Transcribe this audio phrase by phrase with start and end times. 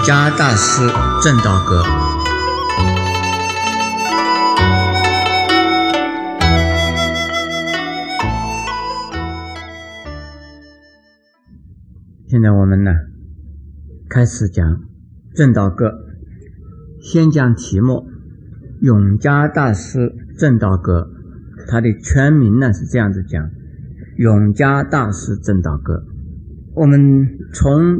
[0.00, 0.80] 永嘉大师
[1.22, 1.82] 正道歌。
[12.26, 12.92] 现在我们呢，
[14.08, 14.80] 开始讲
[15.34, 15.92] 正道歌。
[17.02, 18.06] 先讲题目：
[18.80, 21.10] 永嘉大师正道歌。
[21.68, 23.50] 它的全名呢是这样子讲：
[24.16, 26.04] 永嘉大师正道歌。
[26.74, 27.98] 我们从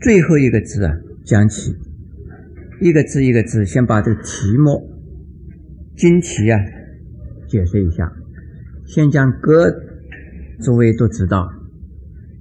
[0.00, 1.74] 最后一个字啊讲起，
[2.82, 4.90] 一个字一个字，先把这个题目
[5.96, 6.60] 经题啊
[7.48, 8.12] 解释一下。
[8.84, 9.74] 先讲歌，
[10.62, 11.48] 诸位都知道，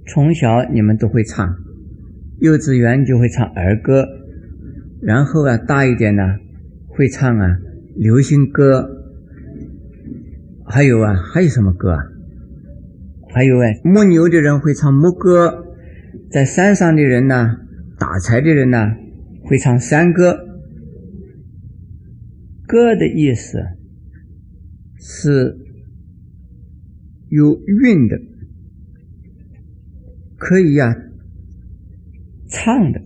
[0.06, 1.56] 从小你们都会唱，
[2.42, 4.06] 幼稚园就会唱儿歌，
[5.02, 6.22] 然后啊大一点呢
[6.90, 7.58] 会唱啊
[7.96, 8.86] 流行歌，
[10.66, 12.04] 还有啊还有什么歌啊？
[13.34, 15.68] 还有哎牧牛的人会唱牧歌，
[16.30, 17.60] 在山上的人呢。
[17.98, 18.96] 打柴的人呢，
[19.44, 20.50] 会唱山歌。
[22.66, 23.60] 歌的意思
[24.98, 25.58] 是
[27.30, 28.20] 有韵的，
[30.38, 30.96] 可以呀
[32.50, 33.02] 唱的，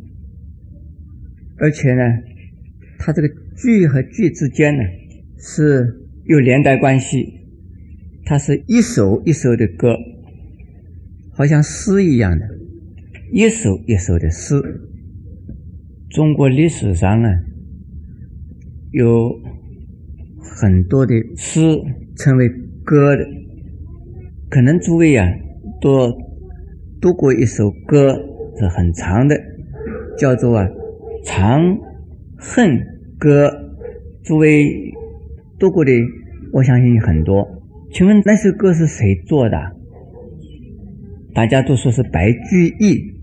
[1.57, 2.01] 而且呢，
[2.99, 4.83] 它这个句和句之间呢
[5.37, 7.25] 是有连带关系，
[8.25, 9.97] 它是一首一首的歌，
[11.31, 12.45] 好像诗一样的，
[13.31, 14.55] 一首一首的诗。
[16.09, 17.29] 中国历史上呢，
[18.91, 19.37] 有
[20.39, 21.59] 很多的诗
[22.15, 22.47] 称为
[22.85, 23.25] 歌的，
[24.49, 25.27] 可能诸位啊
[25.81, 26.09] 都
[27.01, 28.17] 读过一首歌
[28.57, 29.37] 是很长的，
[30.17, 30.65] 叫做啊
[31.25, 31.61] 《长
[32.37, 32.79] 恨
[33.19, 33.47] 歌》。
[34.23, 34.93] 诸位
[35.59, 35.91] 读过的，
[36.53, 37.45] 我相信很多。
[37.91, 39.57] 请问那首歌是谁做的？
[41.33, 43.16] 大家都说是白居易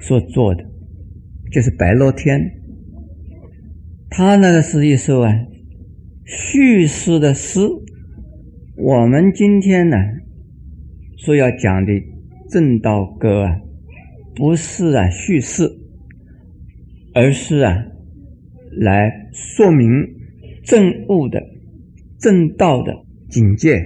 [0.00, 0.64] 所做的。
[1.52, 2.40] 就是白乐天，
[4.08, 5.32] 他那个是一首啊
[6.24, 7.60] 叙事的诗。
[8.76, 9.96] 我们今天呢
[11.18, 11.92] 所要讲的
[12.48, 13.56] 正道歌啊，
[14.36, 15.68] 不是啊叙事，
[17.14, 17.84] 而是啊
[18.78, 19.88] 来说明
[20.62, 21.42] 正悟的
[22.18, 22.94] 正道的
[23.28, 23.84] 境界，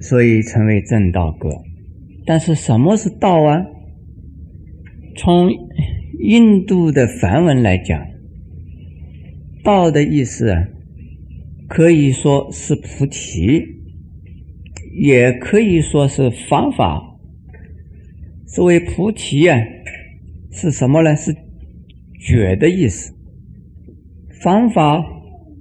[0.00, 1.48] 所以称为正道歌。
[2.26, 3.64] 但是什么是道啊？
[5.22, 5.50] 从
[6.18, 8.06] 印度的梵文来讲
[9.62, 10.66] ，“道”的意思啊，
[11.68, 13.62] 可以说是菩提，
[14.98, 17.18] 也可以说是方法。
[18.46, 19.58] 所谓菩提啊，
[20.52, 21.14] 是什么呢？
[21.14, 21.36] 是
[22.18, 23.12] 觉的意思。
[24.42, 25.04] 方法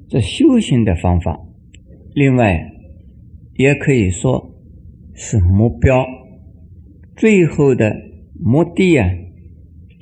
[0.10, 1.38] 是修行的方法，
[2.16, 2.72] 另外
[3.56, 4.56] 也可以说
[5.14, 6.06] 是目标，
[7.18, 7.94] 最后的
[8.40, 9.10] 目的啊。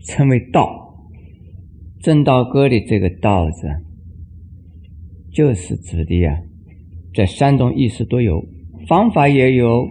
[0.08, 0.96] 称为道，
[2.00, 3.68] 正道歌的这个道字，
[5.34, 6.42] 就是指的呀，
[7.14, 8.46] 这三种意思都有，
[8.88, 9.86] 方法也有，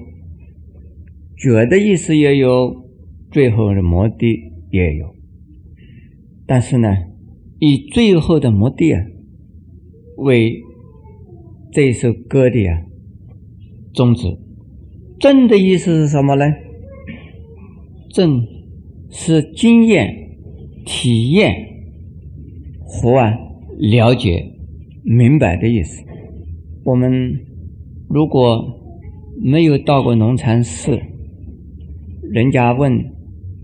[1.36, 2.88] 觉的意思也有，
[3.30, 5.14] 最后的目的也有。
[6.46, 6.96] 但是呢，
[7.58, 9.04] 以最后的目的啊，
[10.16, 10.62] 为
[11.72, 12.86] 这首歌的呀
[13.92, 14.38] 宗旨。
[15.20, 16.44] 正的意思是什么呢？
[18.14, 18.55] 正。
[19.10, 20.14] 是经验、
[20.84, 21.54] 体验
[22.84, 23.32] 和啊
[23.78, 24.44] 了解、
[25.04, 26.02] 明白的意思。
[26.84, 27.40] 我们
[28.08, 28.64] 如果
[29.42, 30.98] 没有到过农禅寺，
[32.22, 33.04] 人家问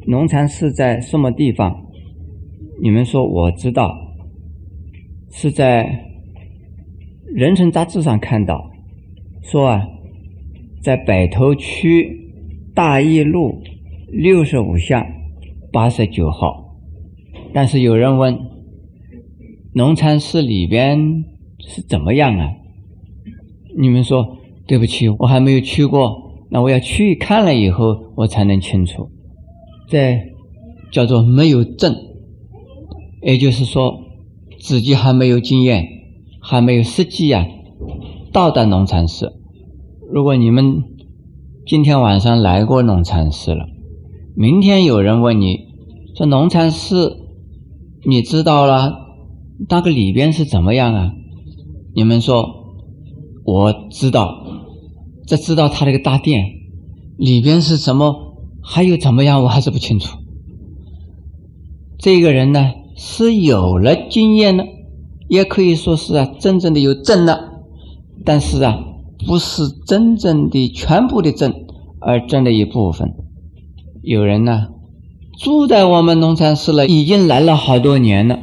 [0.07, 1.87] 农禅寺在什么地方，
[2.83, 3.97] 你们说我知道，
[5.31, 5.85] 是在
[7.35, 8.71] 《人生杂志》上看到，
[9.43, 9.89] 说啊，
[10.83, 12.33] 在北头区
[12.75, 13.63] 大义路
[14.11, 15.07] 六十五巷。
[15.73, 16.77] 八十九号，
[17.55, 18.39] 但是有人问，
[19.73, 21.25] 农禅寺里边
[21.61, 22.51] 是怎么样啊？
[23.79, 24.37] 你们说
[24.67, 29.09] 对不起，我还没有去过，那我要去看了以后，我才能清楚。
[29.89, 30.19] 这
[30.91, 31.97] 叫做没有证，
[33.23, 33.99] 也就是说
[34.61, 35.87] 自己还没有经验，
[36.39, 37.47] 还没有实际呀
[38.31, 39.33] 到达农禅寺。
[40.13, 40.85] 如果你们
[41.67, 43.72] 今天晚上来过农禅寺了。
[44.35, 45.59] 明天有人问你，
[46.17, 47.19] 说农禅寺，
[48.07, 48.95] 你知道了
[49.69, 51.13] 那个里边是怎么样啊？
[51.95, 52.47] 你们说
[53.45, 54.43] 我知道，
[55.27, 56.47] 这知道他那个大殿
[57.19, 60.17] 里边是什么，还有怎么样，我还是不清楚。
[61.99, 64.65] 这个人呢是有了经验了，
[65.29, 67.39] 也可以说是啊真正的有证了，
[68.25, 68.83] 但是啊
[69.27, 71.53] 不是真正的全部的证，
[72.01, 73.13] 而证的一部分。
[74.03, 74.67] 有人呢，
[75.39, 78.41] 住在我们农禅寺了，已经来了好多年了。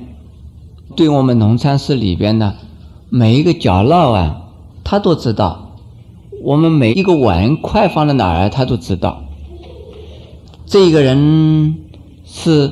[0.96, 2.56] 对我们农禅寺里边的
[3.10, 4.44] 每一个角落啊，
[4.86, 5.76] 他都知道；
[6.42, 9.26] 我们每一个碗筷放在哪儿，他都知道。
[10.66, 11.76] 这个人
[12.24, 12.72] 是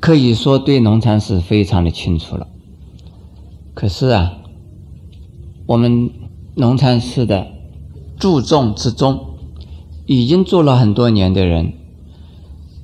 [0.00, 2.48] 可以说对农禅寺非常的清楚了。
[3.72, 4.32] 可是啊，
[5.66, 6.10] 我们
[6.56, 7.46] 农禅寺的
[8.18, 9.36] 注重之中，
[10.06, 11.72] 已经做了很多年的人。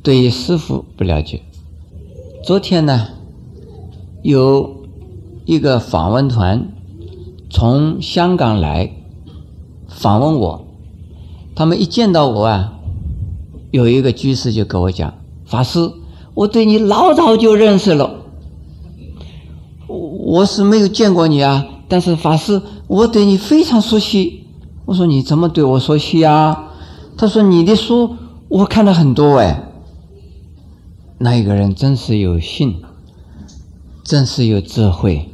[0.03, 1.43] 对于师傅不了解。
[2.43, 3.09] 昨天呢，
[4.23, 4.85] 有
[5.45, 6.69] 一个访问团
[7.51, 8.93] 从香港来
[9.89, 10.65] 访问我，
[11.55, 12.79] 他们一见到我啊，
[13.71, 15.13] 有一个居士就跟我讲
[15.45, 15.93] ：“法师，
[16.33, 18.21] 我对你老早就认识了，
[19.87, 24.47] 我是没有见过你啊，但是法师，我对你非常熟悉。”
[24.87, 26.71] 我说：“你怎么对我熟悉啊？”
[27.19, 28.17] 他说：“你的书
[28.49, 29.65] 我看了很多哎。”
[31.23, 32.83] 那一个人真是有幸，
[34.03, 35.29] 真是有智慧。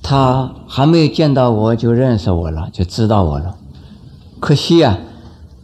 [0.00, 3.56] 他还没有见到我就认识我了，就知道我了。
[4.38, 5.00] 可惜啊，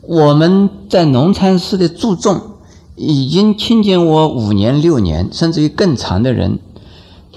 [0.02, 2.40] 我们在农禅寺的注重，
[2.96, 6.58] 已经亲近我五年、六年，甚至于更长的人，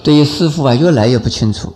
[0.03, 1.73] 对于师傅啊，越来越不清楚。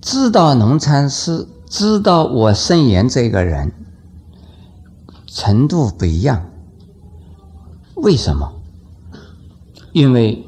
[0.00, 3.72] 知道农禅寺，知道我圣言这个人，
[5.26, 6.46] 程度不一样。
[7.96, 8.52] 为什么？
[9.92, 10.46] 因为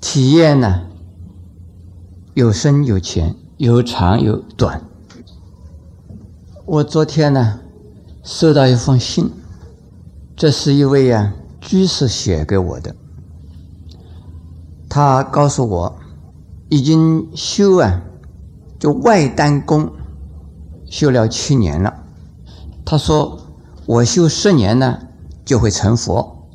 [0.00, 0.82] 体验呢，
[2.34, 4.82] 有深有浅，有长有短。
[6.66, 7.60] 我昨天呢，
[8.22, 9.30] 收到一封信，
[10.36, 12.94] 这是一位啊居士写给我的。
[14.88, 15.96] 他告诉我，
[16.68, 18.02] 已经修啊，
[18.78, 19.90] 就外丹功
[20.84, 22.04] 修了七年了。
[22.84, 23.40] 他说，
[23.86, 25.03] 我修十年呢。
[25.44, 26.48] 就会成佛，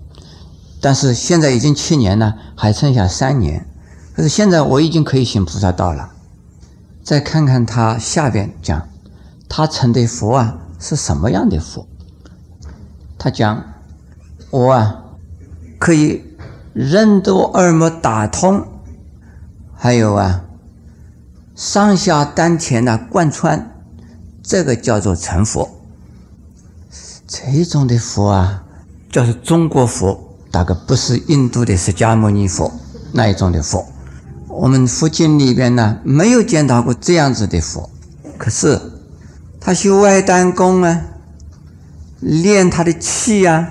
[0.82, 3.68] 但是现在已经七年了，还剩下三年。
[4.16, 6.12] 可是现在我已经可以行菩萨道了。
[7.04, 8.88] 再看看他下边讲，
[9.48, 11.88] 他成的佛啊是什么样的佛？
[13.18, 13.64] 他讲
[14.50, 15.04] 我啊
[15.78, 16.24] 可以
[16.74, 18.66] 任督二脉打通，
[19.76, 20.44] 还有啊
[21.56, 23.72] 上下丹田呐贯穿，
[24.42, 25.70] 这个叫做成佛。
[27.28, 28.64] 这种的佛啊。
[29.12, 32.72] 就是中国佛，大概不是印度的释迦牟尼佛
[33.12, 33.84] 那一种的佛。
[34.48, 37.90] 我们佛经里边呢，没有见到过这样子的佛。
[38.38, 38.80] 可是
[39.60, 41.02] 他修外丹功啊，
[42.20, 43.68] 练他的气啊，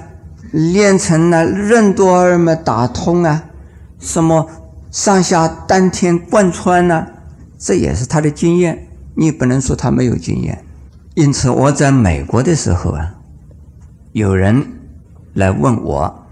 [0.50, 3.44] 练成了任督二脉打通啊，
[4.00, 4.49] 什么
[4.90, 7.06] 上下丹田贯穿呐，
[7.56, 8.88] 这也是他的经验。
[9.14, 10.64] 你不能说他没有经验。
[11.14, 13.14] 因此我在美国的时候啊，
[14.11, 14.77] 有人。
[15.38, 16.26] 来问我，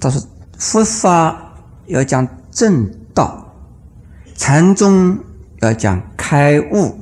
[0.00, 0.20] 他说
[0.58, 1.54] ：“佛法
[1.86, 3.54] 要讲正道，
[4.34, 5.16] 禅宗
[5.60, 6.98] 要讲开悟，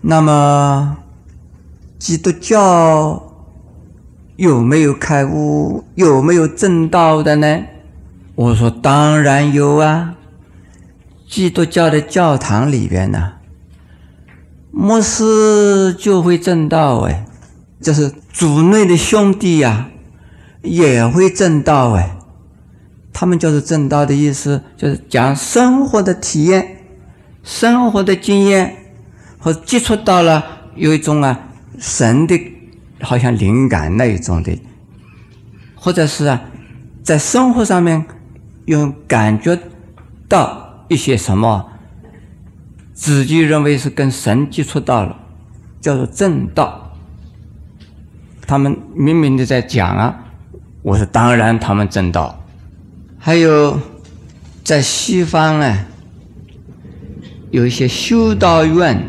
[0.00, 0.98] 那么
[1.96, 3.22] 基督教
[4.34, 7.60] 有没有开悟、有没有正道的呢？”
[8.34, 10.16] 我说：“当然有啊！
[11.28, 13.34] 基督教的教堂里边呢，
[14.72, 17.24] 牧师就会正道哎。”
[17.80, 19.88] 就是主内的兄弟呀，
[20.62, 22.16] 也会正道哎。
[23.12, 26.84] 他们就是正道的意思，就是讲生活的体验、
[27.42, 28.76] 生活的经验
[29.38, 30.44] 和接触到了
[30.76, 31.36] 有一种啊
[31.80, 32.40] 神的，
[33.00, 34.56] 好像灵感那一种的，
[35.74, 36.40] 或者是啊
[37.02, 38.06] 在生活上面
[38.66, 39.58] 用感觉
[40.28, 41.72] 到一些什么，
[42.94, 45.16] 自己认为是跟神接触到了，
[45.80, 46.84] 叫做正道。
[48.48, 50.24] 他们明明的在讲啊，
[50.80, 52.42] 我说当然他们正道。
[53.18, 53.78] 还有
[54.64, 55.86] 在西方啊，
[57.50, 59.04] 有一些修道院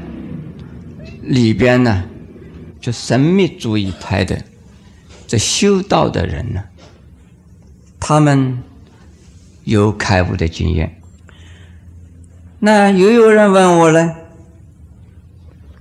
[1.24, 2.04] 里边呢，
[2.82, 4.38] 就神秘主义派的
[5.26, 6.62] 这修道的人呢，
[7.98, 8.62] 他们
[9.64, 11.00] 有开悟的经验。
[12.60, 14.16] 那又有人问我了，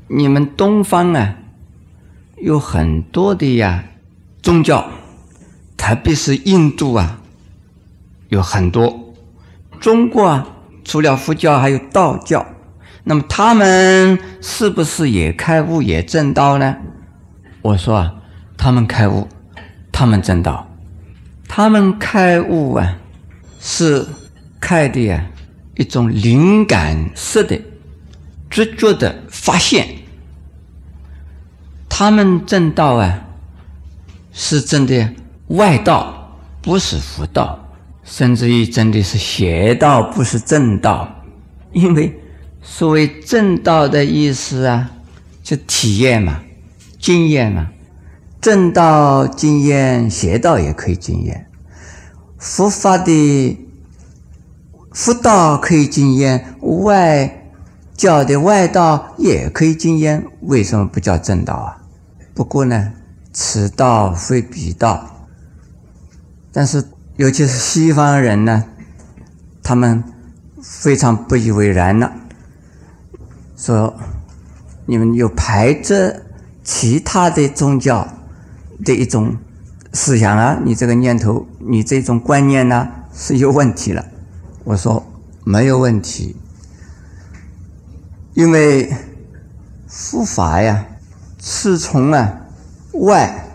[0.06, 1.37] 你们东方啊？
[2.40, 3.84] 有很多的呀，
[4.42, 4.88] 宗教，
[5.76, 7.20] 特别是印度啊，
[8.28, 9.12] 有很多。
[9.80, 10.46] 中国啊，
[10.84, 12.46] 除了佛教，还有道教。
[13.04, 16.76] 那么他们是不是也开悟、也正道呢？
[17.62, 18.14] 我说啊，
[18.56, 19.26] 他们开悟，
[19.90, 20.68] 他们正道。
[21.48, 22.98] 他们开悟啊，
[23.58, 24.06] 是
[24.60, 25.26] 开的呀
[25.76, 27.60] 一种灵感式的、
[28.48, 29.88] 直觉的发现。
[31.98, 33.24] 他们正道啊，
[34.32, 35.12] 是真的
[35.48, 37.58] 外道，不是佛道，
[38.04, 41.12] 甚至于真的是邪道，不是正道。
[41.72, 42.16] 因为
[42.62, 44.92] 所谓正道的意思啊，
[45.42, 46.40] 就体验嘛，
[47.00, 47.68] 经验嘛。
[48.40, 51.48] 正道经验，邪道也可以经验。
[52.38, 53.58] 佛法的
[54.92, 57.50] 佛道可以经验，外
[57.96, 60.24] 教的外道也可以经验。
[60.42, 61.77] 为什么不叫正道啊？
[62.38, 62.92] 不过呢，
[63.32, 65.26] 此道非彼道。
[66.52, 66.84] 但是，
[67.16, 68.64] 尤其是西方人呢，
[69.60, 70.04] 他们
[70.62, 72.12] 非常不以为然了，
[73.56, 73.92] 说
[74.86, 76.26] 你们有排斥
[76.62, 78.06] 其他的宗教
[78.84, 79.36] 的一种
[79.92, 84.06] 思想啊，你这个念头，你这种观念呢是有问题了。
[84.62, 85.04] 我说
[85.42, 86.36] 没有问题，
[88.34, 88.94] 因为
[89.88, 90.86] 佛法呀。
[91.40, 92.40] 是从啊
[92.92, 93.48] 外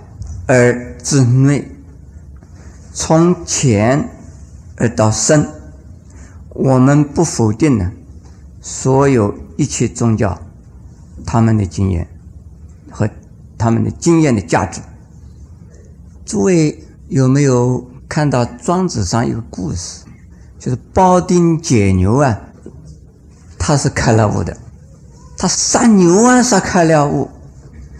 [0.48, 1.70] 而至内，
[2.94, 4.10] 从浅
[4.78, 5.48] 而到深。
[6.50, 7.92] 我们不否定呢，
[8.62, 10.40] 所有一切宗教
[11.26, 12.08] 他们的经验
[12.92, 13.10] 和
[13.58, 14.80] 他们的经验的价值。
[16.26, 20.06] 诸位有没有看到庄子上有个故事？
[20.60, 22.40] 就是庖丁解牛啊，
[23.60, 24.56] 他是开了悟的，
[25.38, 27.30] 他杀牛啊，杀开了悟。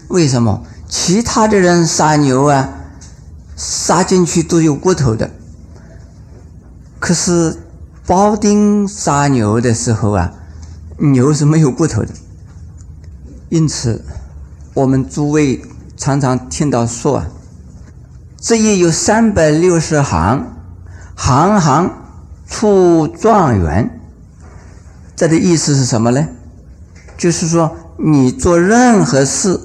[0.08, 2.68] 为什么其他的人杀牛啊，
[3.56, 5.30] 杀进去都有骨头的，
[7.00, 7.56] 可是
[8.06, 10.32] 包丁杀牛的时候啊，
[10.98, 12.08] 牛是没有骨头的。
[13.48, 14.04] 因此，
[14.74, 15.62] 我们诸位
[15.96, 17.26] 常常听到说啊，
[18.40, 20.46] 这也有三百六十行，
[21.14, 21.90] 行行
[22.46, 24.00] 出状元。
[25.16, 26.28] 这的意思是什么呢？
[27.16, 29.60] 就是说，你做任何事。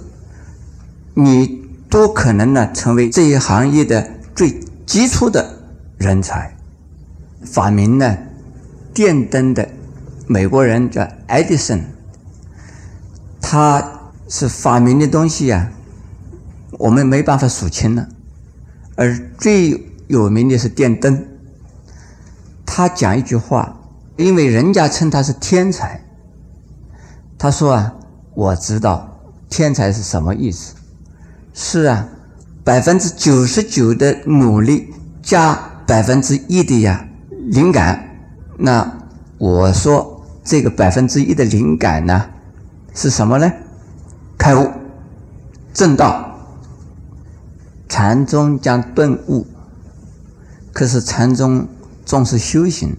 [1.23, 5.59] 你都可能呢成为这一行业的最基础的
[5.97, 6.55] 人才。
[7.43, 8.17] 发明呢
[8.93, 9.67] 电灯的
[10.27, 11.81] 美国人叫爱迪生，
[13.41, 15.71] 他是发明的东西啊，
[16.71, 18.07] 我们没办法数清了。
[18.95, 21.25] 而最有名的是电灯。
[22.65, 23.79] 他讲一句话，
[24.15, 26.01] 因为人家称他是天才，
[27.38, 27.95] 他说啊，
[28.35, 30.75] 我知道天才是什么意思。
[31.61, 32.07] 是啊，
[32.63, 35.53] 百分之九十九的努力加
[35.85, 37.05] 百分之一的呀
[37.49, 38.17] 灵感。
[38.57, 38.89] 那
[39.37, 42.27] 我说这个百分之一的灵感呢，
[42.95, 43.51] 是什么呢？
[44.37, 44.71] 开悟、
[45.73, 46.27] 正道。
[47.89, 49.45] 禅宗讲顿悟，
[50.71, 51.67] 可是禅宗
[52.05, 52.95] 重视修行，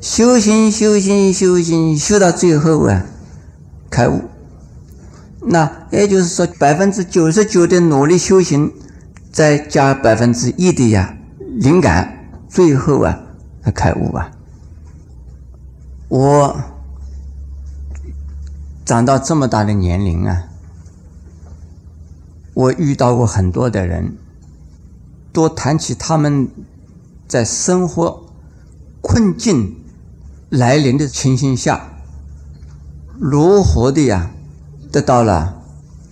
[0.00, 3.04] 修行、修行、修行，修到最后啊，
[3.90, 4.22] 开悟。
[5.48, 8.70] 那也就是说，百分之九十九的努力修行，
[9.32, 11.16] 再加百分之一的呀
[11.58, 13.18] 灵感，最后啊
[13.74, 14.30] 开悟啊。
[16.08, 16.54] 我
[18.84, 20.44] 长到这么大的年龄啊，
[22.52, 24.18] 我遇到过很多的人，
[25.32, 26.46] 多谈起他们
[27.26, 28.22] 在生活
[29.00, 29.74] 困境
[30.50, 31.88] 来临的情形下，
[33.18, 34.30] 如何的呀？
[34.92, 35.55] 得到了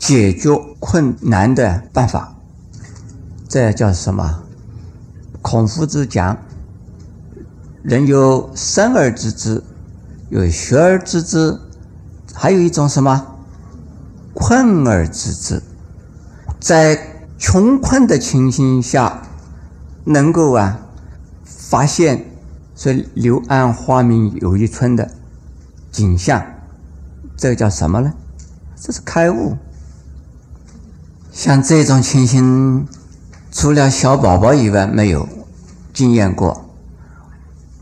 [0.05, 2.37] 解决困难的办法，
[3.49, 4.43] 这叫什么？
[5.41, 6.37] 孔夫子讲
[7.83, 9.65] ：“人有生而知之，
[10.29, 11.59] 有学而知之，
[12.35, 13.39] 还有一种什么？
[14.35, 15.63] 困而知之。”
[16.61, 19.23] 在穷困的情形下，
[20.05, 20.81] 能够啊
[21.47, 22.27] 发现
[22.77, 25.11] 说“柳暗花明又一村”的
[25.91, 26.45] 景象，
[27.39, 28.13] 这叫什么呢？
[28.79, 29.57] 这是开悟，
[31.35, 32.87] 像这种情形，
[33.51, 35.29] 除了小宝宝以外，没有
[35.93, 36.71] 经验过。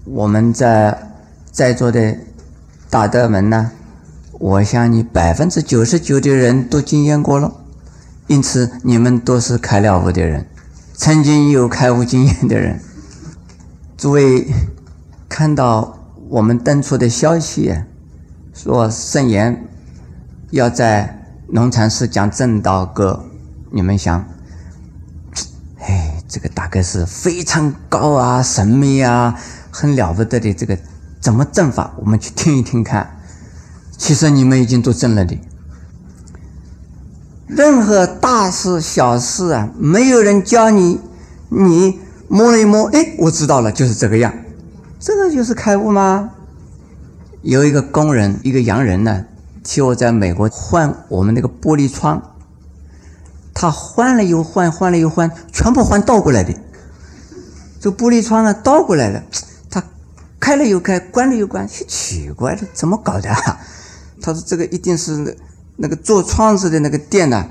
[0.07, 1.13] 我们在
[1.51, 2.17] 在座的
[2.89, 3.73] 大德们呢，
[4.33, 7.53] 我想你百分之九十九的人都经验过了，
[8.27, 10.47] 因此你们都是开了悟的人，
[10.95, 12.81] 曾经有开悟经验的人。
[13.99, 14.51] 诸位
[15.29, 15.99] 看到
[16.31, 17.75] 我们登出的消息，
[18.55, 19.69] 说圣言。
[20.51, 23.25] 要在农禅寺讲正道歌，
[23.75, 24.23] 你们想，
[25.79, 29.35] 哎，这个大概是非常高啊、神秘啊、
[29.71, 30.79] 很了不得的这个
[31.21, 31.95] 怎么正法？
[31.99, 33.19] 我们去听一听看。
[33.97, 35.39] 其实你们已经都正了的。
[37.47, 41.01] 任何大事小事啊，没有人教你，
[41.49, 41.99] 你
[42.29, 44.35] 摸了一摸，哎，我知道了，就是这个样。
[45.01, 46.31] 这个就是开悟吗？
[47.41, 49.25] 有一个工人，一个洋人呢。
[49.65, 52.32] 替我在美国换我们那个玻璃窗，
[53.55, 56.55] 他换了又换，换了又换，全部换倒过来的。
[57.81, 59.23] 这玻璃窗啊，倒过来了，
[59.69, 59.83] 他
[60.39, 63.29] 开了又开，关了又关，奇怪了，怎么搞的？
[63.31, 63.61] 啊？
[64.21, 65.37] 他说这个一定是
[65.77, 67.49] 那个做窗子的那个店呢，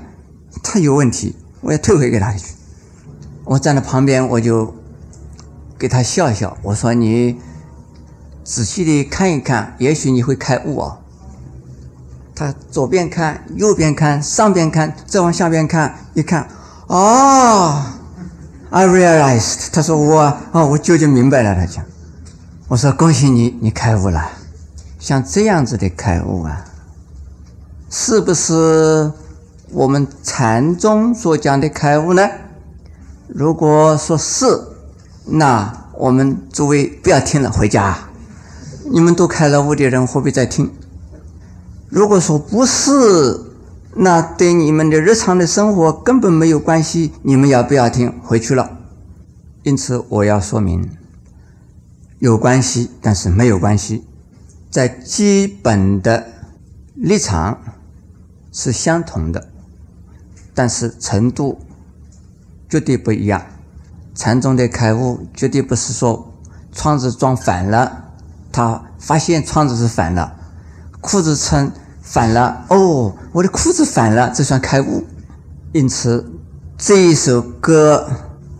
[0.62, 2.54] 他有问题，我要退回给他去。
[3.44, 4.74] 我站在旁边，我就
[5.78, 7.38] 给他笑笑，我说你
[8.42, 11.00] 仔细的看一看，也许你会开悟啊。
[12.42, 16.48] 他左边看，右边看，上边看，再往下边看，一看，
[16.88, 17.80] 哦
[18.70, 19.68] ，I realized。
[19.72, 21.54] 他说我啊，我究竟明白了。
[21.54, 21.84] 他讲，
[22.66, 24.28] 我说恭喜你，你开悟了。
[24.98, 26.64] 像这样子的开悟啊，
[27.88, 29.12] 是不是
[29.70, 32.28] 我们禅宗所讲的开悟呢？
[33.28, 34.46] 如果说是，
[35.26, 37.96] 那我们诸位不要听了，回家。
[38.90, 40.72] 你们都开了悟的人，何必再听？
[41.92, 43.38] 如果说不是，
[43.96, 48.10] 那对你们的日常的生活根本没有关系，你们要不要听？
[48.22, 48.78] 回去了。
[49.62, 50.88] 因此，我要说明，
[52.18, 54.06] 有关系，但是没有关系，
[54.70, 56.28] 在基本的
[56.94, 57.58] 立场
[58.50, 59.50] 是相同的，
[60.54, 61.60] 但是程度
[62.70, 63.44] 绝对不一样。
[64.14, 66.32] 禅宗的开悟绝对不是说
[66.72, 68.14] 窗子装反了，
[68.50, 70.34] 他发现窗子是反了，
[71.02, 71.70] 裤子穿。
[72.12, 72.66] 反了。
[72.68, 75.02] 哦，我的裤子反了，这算开悟。
[75.72, 76.30] 因此，
[76.76, 78.06] 这一首歌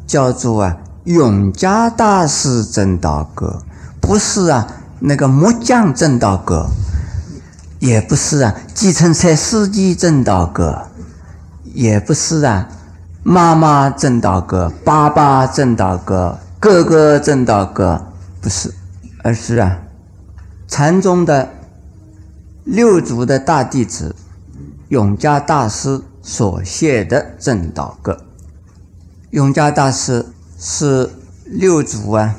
[0.07, 0.79] 叫做啊
[1.13, 3.61] 《永嘉大师正道歌》，
[4.01, 4.67] 不是啊
[5.01, 6.67] 那个木匠正道歌，
[7.79, 10.87] 也不是啊计程车司机正道歌，
[11.75, 12.67] 也不是啊
[13.23, 18.01] 妈妈正道歌、爸爸正道歌、哥哥正道歌，
[18.41, 18.73] 不是，
[19.23, 19.77] 而是啊
[20.67, 21.51] 禅宗的。
[22.64, 24.14] 六祖的大弟子
[24.88, 28.25] 永嘉大师所写的正道歌。
[29.31, 30.27] 永嘉大师
[30.61, 31.11] 是
[31.44, 32.37] 六祖啊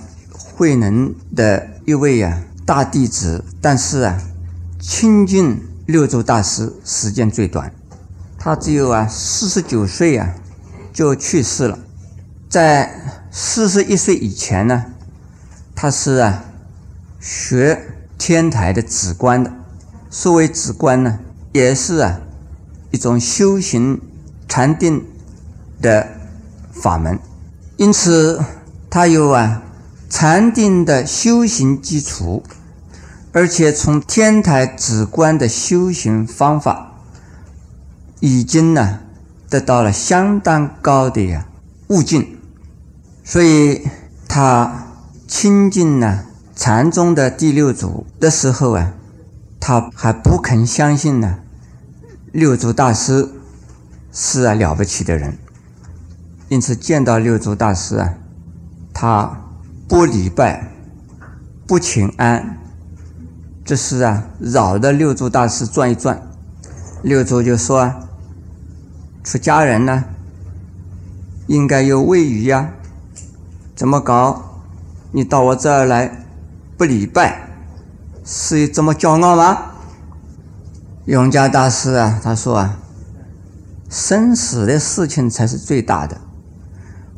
[0.55, 4.17] 慧能的一位啊大弟子，但是啊
[4.79, 7.73] 亲近六祖大师时间最短，
[8.38, 10.33] 他只有啊四十九岁啊
[10.93, 11.77] 就去世了。
[12.47, 14.86] 在四十一岁以前呢，
[15.75, 16.45] 他是啊
[17.19, 17.81] 学
[18.17, 19.51] 天台的止观的。
[20.15, 21.17] 所谓止观呢，
[21.54, 22.21] 也是啊
[22.91, 23.99] 一种修行
[24.47, 25.04] 禅定
[25.82, 26.08] 的
[26.71, 27.17] 法门，
[27.78, 28.39] 因此
[28.91, 29.63] 它有啊
[30.12, 32.43] 禅定的修行基础，
[33.32, 36.93] 而且从天台止观的修行方法，
[38.19, 38.99] 已经呢
[39.49, 41.47] 得到了相当高的呀
[41.88, 42.38] 悟境，
[43.23, 43.88] 所以
[44.28, 44.89] 他
[45.28, 48.93] 亲近呢禅宗的第六祖的时候啊。
[49.65, 51.39] 他还不肯相信呢，
[52.34, 53.30] 六祖大师
[54.12, 55.38] 是啊了不起的人，
[56.49, 58.13] 因此见到六祖大师啊，
[58.93, 59.41] 他
[59.88, 60.69] 不礼拜，
[61.65, 62.58] 不请安，
[63.63, 66.21] 这是啊扰得六祖大师转一转。
[67.02, 68.02] 六祖就说啊，
[69.23, 70.04] 出家人呢，
[71.47, 72.69] 应该有位仪呀，
[73.73, 74.60] 怎么搞？
[75.13, 76.26] 你到我这儿来
[76.78, 77.52] 不礼拜？
[78.25, 79.71] 是这么骄傲吗？
[81.05, 82.79] 永嘉大师啊，他说啊，
[83.89, 86.21] 生死的事情才是最大的，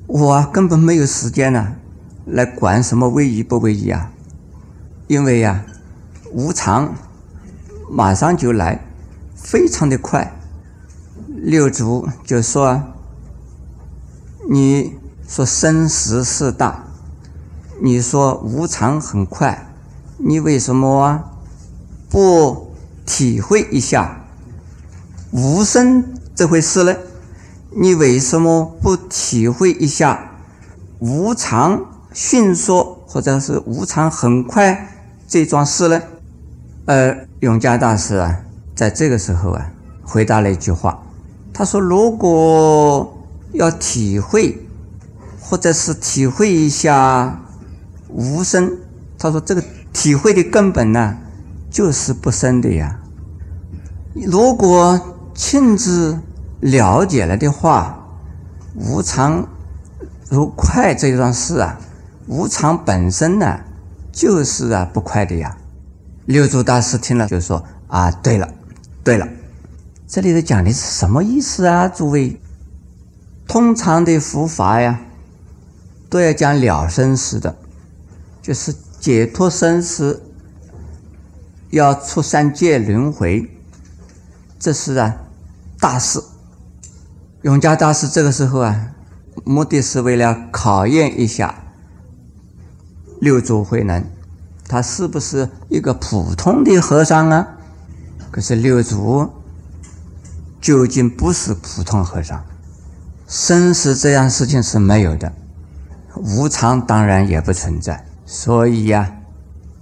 [0.07, 1.75] 我根本没有时间呢，
[2.25, 4.11] 来管什么位移不位移啊，
[5.07, 5.63] 因为呀，
[6.31, 6.95] 无常
[7.91, 8.83] 马上就来，
[9.35, 10.31] 非常的快。
[11.27, 12.81] 六祖就说，
[14.49, 14.95] 你
[15.27, 16.85] 说生死事大，
[17.79, 19.67] 你说无常很快。
[20.17, 21.21] 你为什么
[22.09, 22.71] 不
[23.05, 24.25] 体会一下
[25.31, 26.95] 无声这回事呢？
[27.71, 30.31] 你为什么不体会一下
[30.99, 31.81] 无常
[32.13, 34.89] 迅速或者是无常很快
[35.27, 36.01] 这桩事呢？
[36.85, 38.39] 呃永嘉大师啊，
[38.73, 39.69] 在这个时候啊，
[40.01, 41.03] 回答了一句话，
[41.53, 43.17] 他说：“如果
[43.51, 44.65] 要体会，
[45.41, 47.41] 或者是体会一下
[48.07, 48.77] 无声，
[49.19, 49.61] 他说这个。”
[49.95, 51.17] 体会的根本呢，
[51.71, 52.99] 就是不生的呀。
[54.13, 56.19] 如果亲自
[56.59, 58.05] 了解了的话，
[58.75, 59.47] 无常
[60.29, 61.79] 如快这一桩事啊，
[62.27, 63.61] 无常本身呢，
[64.11, 65.57] 就是啊不快的呀。
[66.25, 68.53] 六祖大师听了就说：“啊，对了，
[69.01, 69.25] 对了，
[70.05, 71.87] 这里头讲的是什么意思啊？
[71.87, 72.37] 诸位，
[73.47, 74.99] 通常的佛法呀，
[76.09, 77.55] 都要讲了生死的，
[78.41, 80.23] 就是。”解脱生死，
[81.69, 83.47] 要出三界轮回，
[84.57, 85.17] 这是啊
[85.79, 86.19] 大事。
[87.43, 88.95] 永嘉大师这个时候啊，
[89.43, 91.65] 目的是为了考验一下
[93.21, 94.03] 六祖慧能，
[94.67, 97.47] 他是不是一个普通的和尚啊？
[98.31, 99.29] 可是六祖
[100.59, 102.43] 究竟不是普通和尚，
[103.27, 105.31] 生死这样事情是没有的，
[106.15, 108.04] 无常当然也不存在。
[108.25, 109.17] 所以呀，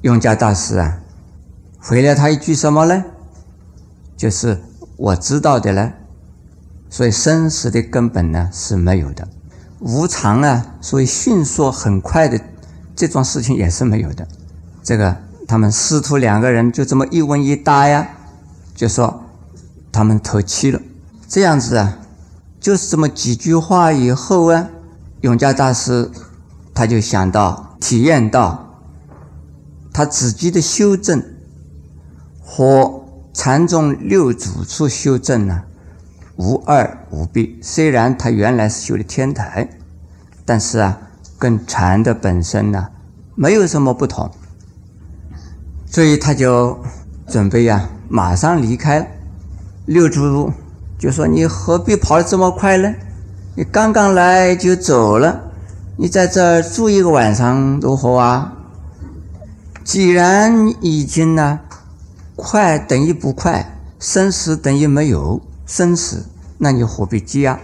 [0.01, 0.99] 永嘉大师啊，
[1.79, 3.03] 回了他一句什么呢？
[4.17, 4.61] 就是
[4.97, 5.93] 我知道的呢。
[6.89, 9.27] 所以生死的根本呢是没有的，
[9.79, 12.39] 无常啊，所以迅速很快的
[12.95, 14.27] 这桩事情也是没有的。
[14.83, 18.07] 这个他们师徒两个人就这么一问一答呀，
[18.75, 19.23] 就说
[19.91, 20.79] 他们投气了。
[21.27, 21.97] 这样子啊，
[22.59, 24.69] 就是这么几句话以后啊，
[25.21, 26.11] 永嘉大师
[26.75, 28.79] 他就想到体验到
[29.91, 31.21] 他自己的修正
[32.41, 35.63] 和禅宗六祖处修正呢。
[36.37, 39.69] 无二无别，虽然他原来是修的天台，
[40.45, 40.97] 但是啊，
[41.37, 42.87] 跟禅的本身呢
[43.35, 44.31] 没有什么不同，
[45.85, 46.79] 所以他就
[47.27, 49.05] 准备呀马上离开了。
[49.87, 50.49] 六祖
[50.97, 52.95] 就说：“你何必跑得这么快呢？
[53.55, 55.51] 你刚刚来就走了，
[55.95, 58.53] 你在这儿住一个晚上如何啊？
[59.83, 61.59] 既然已经呢，
[62.35, 66.25] 快等于不快，生死等于没有。”生死，
[66.57, 67.57] 那你何必急啊？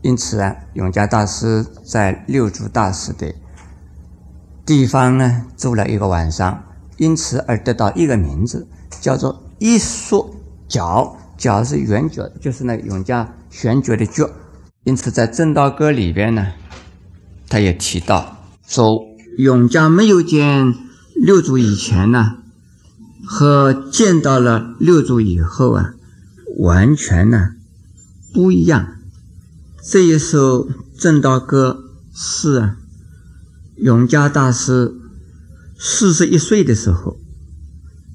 [0.00, 3.34] 因此啊，永嘉大师在六祖大师的
[4.64, 6.64] 地方呢住了一个晚上，
[6.96, 8.66] 因此而得到一个名字，
[9.00, 10.30] 叫做一缩
[10.68, 11.16] 角。
[11.36, 14.30] 角是圆角，就是那永嘉玄觉的觉。
[14.84, 16.46] 因此，在正道歌里边呢，
[17.54, 19.06] 他也提到说，
[19.38, 20.74] 永嘉没有见
[21.14, 22.38] 六祖以前呢，
[23.24, 25.94] 和见到了六祖以后啊。
[26.56, 27.50] 完全呢
[28.32, 28.96] 不一样。
[29.88, 32.76] 这一首正道歌是啊，
[33.76, 34.92] 永嘉大师
[35.78, 37.20] 四十一岁的时候，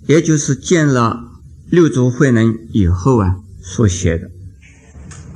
[0.06, 1.22] 也就是见了
[1.70, 4.30] 六祖慧能以后啊所写的。